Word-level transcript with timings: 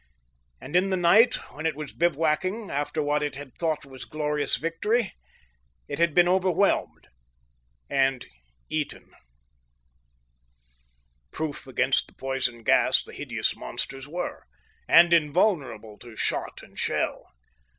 And 0.59 0.75
in 0.75 0.89
the 0.89 0.97
night, 0.97 1.35
when 1.53 1.67
it 1.67 1.75
was 1.75 1.93
bivouacking, 1.93 2.71
after 2.71 3.03
what 3.03 3.21
it 3.21 3.35
had 3.35 3.55
thought 3.59 3.85
was 3.85 4.03
glorious 4.05 4.55
victory, 4.55 5.13
it 5.87 5.99
had 5.99 6.15
been 6.15 6.27
overwhelmed 6.27 7.05
and 7.87 8.25
eaten! 8.67 9.11
Proof 11.31 11.67
against 11.67 12.07
the 12.07 12.15
poison 12.15 12.63
gas, 12.63 13.03
the 13.03 13.13
hideous 13.13 13.55
monsters 13.55 14.07
were, 14.07 14.45
and 14.87 15.13
invulnerable 15.13 15.99
to 15.99 16.15
shot 16.15 16.63
and 16.63 16.79
shell. 16.79 17.27